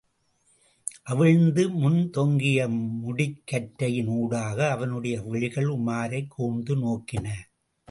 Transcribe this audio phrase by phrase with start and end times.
[1.03, 2.67] அவிழ்ந்து முன் தொங்கிய
[2.67, 7.27] முடிக்கற்றையின் ஊடாக அவனுடைய விழிகள் உமாரைக் கூர்ந்து நோக்கின.